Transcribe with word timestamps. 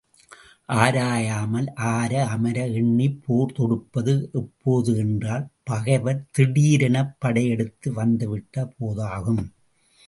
ஆராயாமல் 0.69 1.67
ஆர 1.89 2.25
அமர 2.27 2.67
எண்ணிப் 2.67 3.19
போர் 3.25 3.53
தொடுப்பது 3.59 4.29
எப்போது 4.33 4.97
என்றால், 4.97 5.47
பகைவர் 5.63 6.25
திடீரெனப் 6.31 7.15
படையெடுத்து 7.19 7.93
வந்துவிட்ட 7.93 8.73
போதாகும். 8.79 9.43